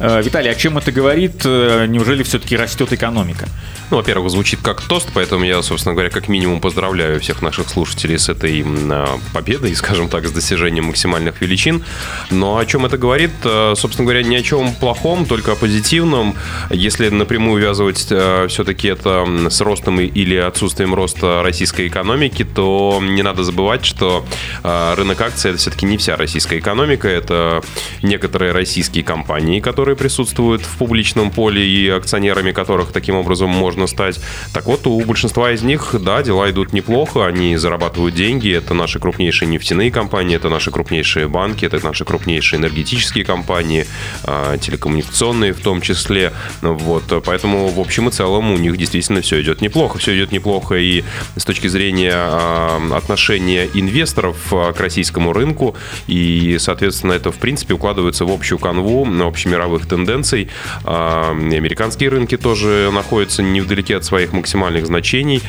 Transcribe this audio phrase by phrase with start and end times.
[0.00, 1.42] Э, Виталий, о чем это говорит?
[1.44, 3.46] Э, неужели все-таки растет экономика?
[3.90, 8.18] Ну, во-первых, звучит как тост, поэтому я, собственно говоря, как минимум поздравляю всех наших слушателей
[8.18, 8.47] с этой
[8.90, 11.82] а, победой, скажем так, с достижением максимальных величин.
[12.30, 13.30] Но о чем это говорит?
[13.44, 16.34] А, собственно говоря, ни о чем плохом, только о позитивном.
[16.70, 23.22] Если напрямую увязывать а, все-таки это с ростом или отсутствием роста российской экономики, то не
[23.22, 24.24] надо забывать, что
[24.62, 27.62] рынок акций это все-таки не вся российская экономика, это
[28.02, 34.20] некоторые российские компании, которые присутствуют в публичном поле и акционерами которых таким образом можно стать.
[34.52, 38.98] Так вот, у большинства из них, да, дела идут неплохо, они зарабатывают деньги, это наши
[38.98, 43.86] крупнейшие нефтяные компании, это наши крупнейшие банки, это наши крупнейшие энергетические компании,
[44.24, 46.32] а, телекоммуникационные в том числе.
[46.60, 49.98] Вот, поэтому в общем и целом у них действительно все идет неплохо.
[49.98, 51.04] Все идет неплохо и
[51.36, 57.74] с точки зрения а, отношения инвесторов а, к российскому рынку, и, соответственно, это, в принципе,
[57.74, 60.48] укладывается в общую канву общемировых тенденций.
[60.84, 65.42] Американские рынки тоже находятся не в недалеки от своих максимальных значений.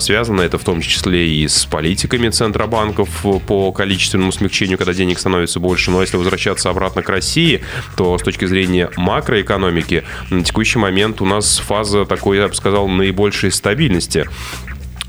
[0.00, 1.64] Связано это в том числе и с
[2.12, 5.90] политиками центробанков по количественному смягчению, когда денег становится больше.
[5.90, 7.62] Но если возвращаться обратно к России,
[7.96, 12.86] то с точки зрения макроэкономики на текущий момент у нас фаза такой, я бы сказал,
[12.86, 14.28] наибольшей стабильности.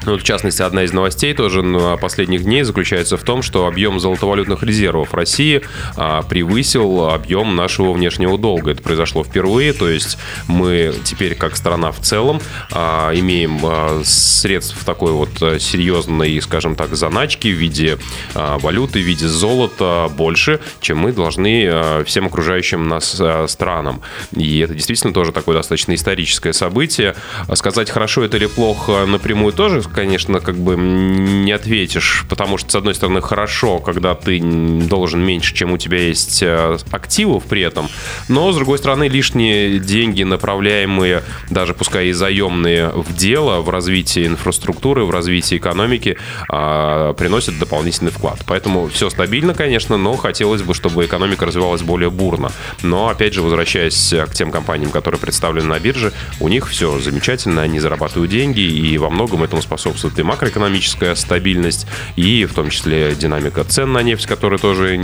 [0.06, 4.02] Ну, в частности, одна из новостей тоже на последних дней заключается в том, что объем
[4.02, 5.62] золотовалютных резервов России
[5.96, 8.72] а, превысил объем нашего внешнего долга.
[8.72, 12.42] Это произошло впервые, то есть мы теперь как страна в целом
[12.72, 15.30] а, имеем а, средств такой вот
[15.62, 17.98] серьезной, скажем так, заначки в виде
[18.36, 24.02] а, валюты, в виде золота больше, чем мы должны а, всем окружающим нас а, странам.
[24.36, 27.16] И это действительно тоже такое достаточно историческое событие.
[27.54, 32.76] Сказать, хорошо это или плохо напрямую тоже конечно, как бы не ответишь, потому что, с
[32.76, 37.88] одной стороны, хорошо, когда ты должен меньше, чем у тебя есть э, активов при этом,
[38.28, 44.28] но, с другой стороны, лишние деньги, направляемые, даже пускай и заемные, в дело, в развитие
[44.28, 46.18] инфраструктуры, в развитие экономики,
[46.50, 48.40] а, приносят дополнительный вклад.
[48.48, 52.52] Поэтому все стабильно, конечно, но хотелось бы, чтобы экономика развивалась более бурно.
[52.82, 57.62] Но, опять же, возвращаясь к тем компаниям, которые представлены на бирже, у них все замечательно,
[57.62, 62.70] они зарабатывают деньги, и во многом этому способствует способствует и макроэкономическая стабильность, и в том
[62.70, 64.98] числе динамика цен на нефть, которые тоже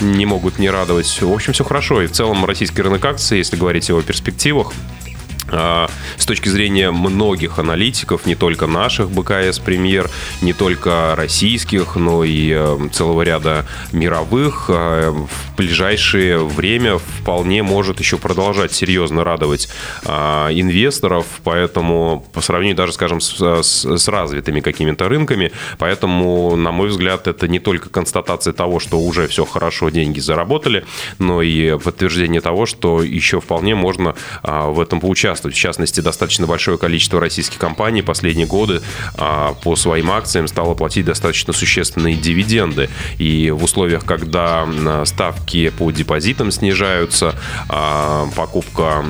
[0.00, 1.22] не могут не радовать.
[1.22, 2.02] В общем, все хорошо.
[2.02, 4.72] И в целом российский рынок акций, если говорить о перспективах,
[5.48, 10.10] с точки зрения многих аналитиков, не только наших БКС премьер,
[10.42, 18.00] не только российских, но и э, целого ряда мировых, а, в ближайшее время вполне может
[18.00, 19.68] еще продолжать серьезно радовать
[20.04, 26.72] а, инвесторов, поэтому по сравнению даже, скажем, с, с, с развитыми какими-то рынками, поэтому, на
[26.72, 30.84] мой взгляд, это не только констатация того, что уже все хорошо, деньги заработали,
[31.18, 35.56] но и подтверждение того, что еще вполне можно в этом поучаствовать участвовать.
[35.56, 38.82] В частности, достаточно большое количество российских компаний последние годы
[39.14, 42.88] а, по своим акциям стало платить достаточно существенные дивиденды.
[43.18, 44.66] И в условиях, когда
[45.04, 47.34] ставки по депозитам снижаются,
[47.68, 49.04] а, покупка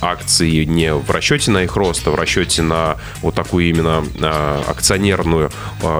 [0.00, 4.64] акций не в расчете на их рост, а в расчете на вот такую именно а,
[4.66, 5.50] акционерную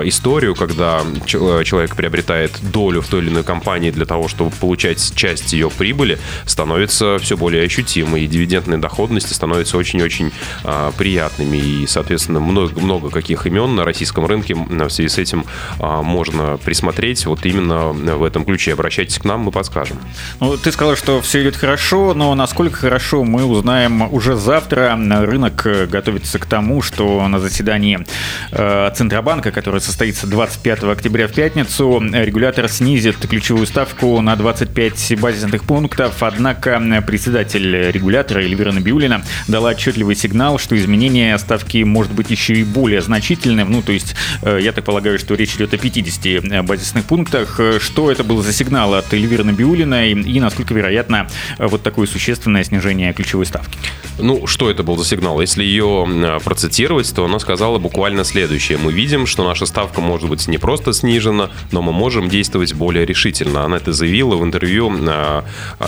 [0.04, 5.52] историю, когда человек приобретает долю в той или иной компании для того, чтобы получать часть
[5.52, 10.32] ее прибыли, становится все более ощутимой, и дивидендная доходность становится становятся очень-очень
[10.64, 11.56] а, приятными.
[11.56, 15.44] И, соответственно, много, много каких имен на российском рынке в связи с этим
[15.78, 18.72] а, можно присмотреть вот именно в этом ключе.
[18.72, 19.98] Обращайтесь к нам, мы подскажем.
[20.40, 24.98] Ну, ты сказал, что все идет хорошо, но насколько хорошо мы узнаем уже завтра.
[24.98, 28.06] Рынок готовится к тому, что на заседании
[28.52, 35.64] э, Центробанка, которое состоится 25 октября в пятницу, регулятор снизит ключевую ставку на 25 базисных
[35.64, 36.22] пунктов.
[36.22, 42.54] Однако председатель регулятора Эльвира Набиулина дала дала отчетливый сигнал, что изменение ставки может быть еще
[42.54, 43.72] и более значительным.
[43.72, 44.14] Ну, то есть,
[44.44, 47.58] я так полагаю, что речь идет о 50 базисных пунктах.
[47.80, 51.26] Что это был за сигнал от Эльвиры Набиулиной и насколько вероятно
[51.58, 53.76] вот такое существенное снижение ключевой ставки?
[54.20, 55.40] Ну, что это был за сигнал?
[55.40, 56.06] Если ее
[56.44, 58.78] процитировать, то она сказала буквально следующее.
[58.78, 63.04] Мы видим, что наша ставка может быть не просто снижена, но мы можем действовать более
[63.06, 63.64] решительно.
[63.64, 65.44] Она это заявила в интервью на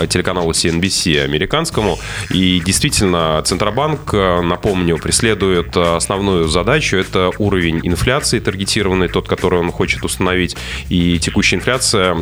[0.09, 2.01] телеканалу CNBC американскому.
[2.31, 6.97] И действительно, Центробанк, напомню, преследует основную задачу.
[6.97, 10.57] Это уровень инфляции таргетированный, тот, который он хочет установить.
[10.89, 12.15] И текущая инфляция,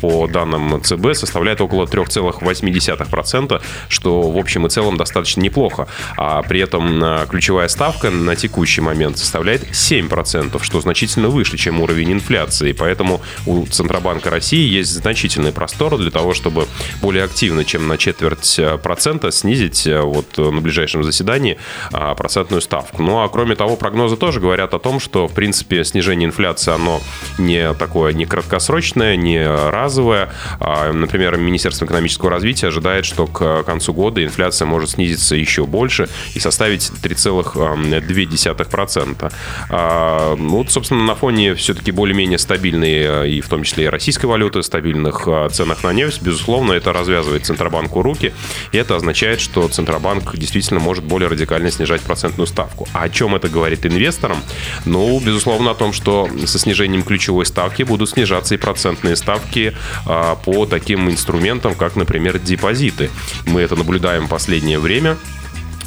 [0.00, 5.88] по данным ЦБ, составляет около 3,8%, что в общем и целом достаточно неплохо.
[6.16, 12.12] А при этом ключевая ставка на текущий момент составляет 7%, что значительно выше, чем уровень
[12.12, 12.70] инфляции.
[12.70, 16.68] Поэтому у Центробанка России есть значительный простор для того, чтобы
[17.02, 21.56] более активно, чем на четверть э, процента, снизить э, вот э, ближайшем заседании
[21.92, 23.02] а, процентную ставку.
[23.02, 27.00] Ну а кроме того, прогнозы тоже говорят о том, что в принципе снижение инфляции, оно
[27.38, 30.28] не такое, не краткосрочное, не разовое.
[30.60, 36.10] А, например, Министерство экономического развития ожидает, что к концу года инфляция может снизиться еще больше
[36.34, 39.32] и составить 3,2%.
[39.70, 44.26] А, ну, вот, собственно, на фоне все-таки более-менее стабильной и в том числе и российской
[44.26, 48.34] валюты, стабильных ценах на нефть, безусловно, это развязывает Центробанку руки,
[48.72, 52.88] и это означает, что Центробанк действительно может более радикально снижать процентную ставку.
[52.92, 54.38] А о чем это говорит инвесторам?
[54.84, 59.74] Ну, безусловно, о том, что со снижением ключевой ставки будут снижаться и процентные ставки
[60.06, 63.10] а, по таким инструментам, как, например, депозиты.
[63.46, 65.16] Мы это наблюдаем в последнее время.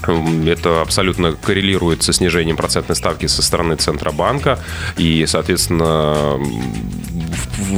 [0.08, 4.60] Это абсолютно коррелирует со снижением процентной ставки со стороны Центробанка.
[4.98, 6.40] И, соответственно,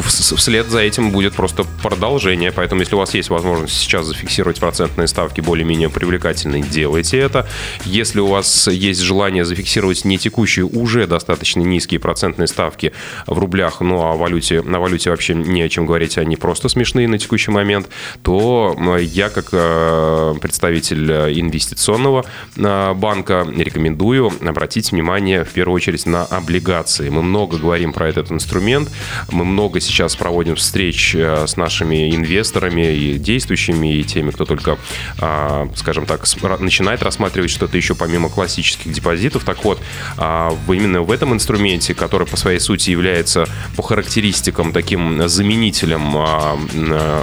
[0.06, 2.52] вслед за этим будет просто продолжение.
[2.52, 7.48] Поэтому, если у вас есть возможность сейчас зафиксировать процентные ставки более-менее привлекательные, делайте это.
[7.86, 12.94] Если у вас есть желание зафиксировать не текущие, уже достаточно низкие процентные ставки
[13.28, 17.08] в рублях, ну а валюте, на валюте вообще не о чем говорить, они просто смешные
[17.08, 17.88] на текущий момент,
[18.22, 22.13] то я, как э, представитель инвестиционного
[22.56, 27.10] э, банка, рекомендую обратить внимание в первую очередь на облигации.
[27.10, 28.90] Мы много говорим про этот инструмент,
[29.32, 34.78] мы много сейчас проводим встреч э, с нашими инвесторами и действующими, и теми, кто только,
[35.20, 36.26] а, скажем так,
[36.60, 39.44] начинает рассматривать что-то еще помимо классических депозитов.
[39.44, 39.80] Так вот,
[40.18, 46.58] а, именно в этом инструменте, который по своей сути является по характеристикам таким заменителем а,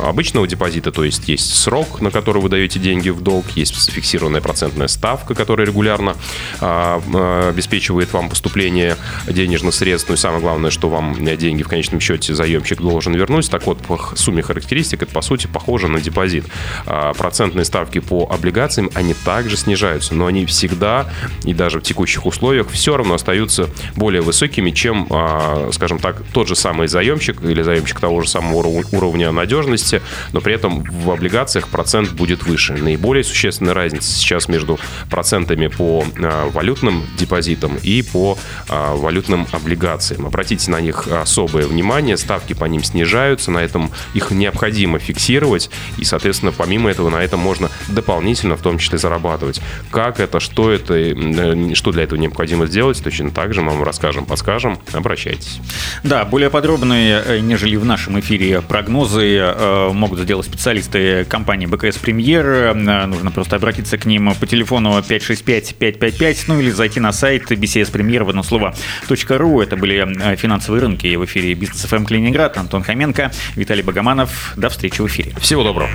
[0.07, 4.41] обычного депозита, то есть есть срок, на который вы даете деньги в долг, есть фиксированная
[4.41, 6.15] процентная ставка, которая регулярно
[6.61, 8.97] обеспечивает вам поступление
[9.27, 13.51] денежных средств, ну и самое главное, что вам деньги в конечном счете заемщик должен вернуть.
[13.51, 16.45] Так вот, по сумме характеристик это, по сути, похоже на депозит.
[16.87, 21.11] А, процентные ставки по облигациям, они также снижаются, но они всегда,
[21.45, 26.49] и даже в текущих условиях, все равно остаются более высокими, чем, а, скажем так, тот
[26.49, 31.69] же самый заемщик или заемщик того же самого уровня надежности, но при этом в облигациях
[31.69, 32.75] процент будет выше.
[32.75, 34.70] Наиболее существенная разница сейчас между
[35.09, 38.39] процентами по а, валютным депозитам и по
[38.69, 40.27] валютным облигациям.
[40.27, 46.05] Обратите на них особое внимание ставки по ним снижаются, на этом их необходимо фиксировать, и,
[46.05, 49.61] соответственно, помимо этого на этом можно дополнительно в том числе зарабатывать.
[49.91, 53.83] Как это, что это, э, что для этого необходимо сделать, точно так же мы вам
[53.83, 54.79] расскажем, подскажем.
[54.93, 55.61] Обращайтесь.
[56.03, 61.97] Да, более подробные, э, нежели в нашем эфире, прогнозы э, могут сделать специалисты компании БКС
[61.97, 62.75] Премьер.
[62.75, 68.25] Нужно просто обратиться к ним по телефону 565-555, ну или зайти на сайт BCS Премьер
[68.25, 68.75] в одно слово
[69.09, 69.61] .ру.
[69.61, 72.57] Это были финансовые рынки в эфире Бизнес ФМ Калининград.
[72.59, 74.55] Антон Хоменко, Виталий Богоманов.
[74.57, 75.33] До встречи в эфире.
[75.41, 75.91] Всего доброго.